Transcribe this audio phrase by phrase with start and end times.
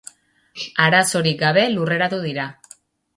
[0.85, 2.47] Arazorik gabe lurreratu dira.